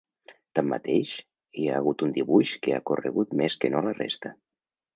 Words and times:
Tanmateix, 0.59 1.11
hi 1.59 1.67
ha 1.67 1.75
hagut 1.81 2.03
un 2.07 2.15
dibuix 2.17 2.55
que 2.65 2.75
ha 2.77 2.81
corregut 2.93 3.39
més 3.43 3.61
que 3.65 3.75
no 3.77 3.87
la 3.91 3.97
resta. 4.03 4.37